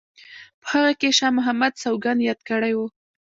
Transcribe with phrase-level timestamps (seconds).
[0.61, 2.85] په هغه کې شاه محمد سوګند یاد کړی وو.